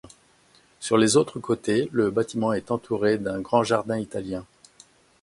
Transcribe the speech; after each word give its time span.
Sur 0.79 0.97
les 0.97 1.15
autres 1.15 1.39
côtés, 1.39 1.87
le 1.91 2.09
bâtiment 2.09 2.53
est 2.53 2.71
entouré 2.71 3.19
d'un 3.19 3.39
grand 3.39 3.63
jardin 3.63 3.99
italien. 3.99 4.43